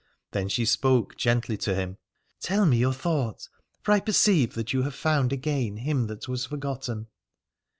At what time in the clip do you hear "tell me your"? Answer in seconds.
2.39-2.91